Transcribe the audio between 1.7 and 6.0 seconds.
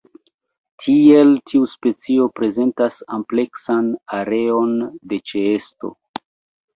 specio prezentas ampleksan areon de ĉeesto.